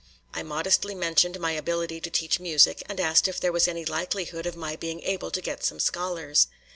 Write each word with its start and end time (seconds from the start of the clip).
I 0.33 0.41
modestly 0.41 0.95
mentioned 0.95 1.39
my 1.39 1.51
ability 1.51 2.01
to 2.01 2.09
teach 2.09 2.39
music 2.39 2.81
and 2.89 2.99
asked 2.99 3.27
if 3.27 3.39
there 3.39 3.51
was 3.51 3.67
any 3.67 3.85
likelihood 3.85 4.47
of 4.47 4.55
my 4.55 4.75
being 4.75 5.01
able 5.03 5.29
to 5.29 5.41
get 5.41 5.63
some 5.63 5.79
scholars. 5.79 6.47